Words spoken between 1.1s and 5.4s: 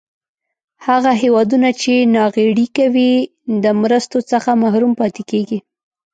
هېوادونه چې ناغیړي کوي د مرستو څخه محروم پاتې